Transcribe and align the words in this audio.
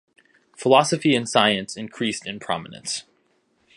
Philosophy 0.57 1.13
and 1.13 1.29
science 1.29 1.77
increased 1.77 2.25
in 2.25 2.39
prominence. 2.39 3.03